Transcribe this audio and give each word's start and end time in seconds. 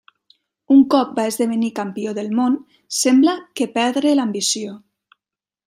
Un 0.75 0.79
cop 0.93 1.11
va 1.19 1.25
esdevenir 1.31 1.69
campió 1.81 2.13
del 2.19 2.31
món, 2.39 2.55
sembla 3.01 3.37
que 3.61 3.69
perdre 3.79 4.15
l'ambició. 4.17 4.75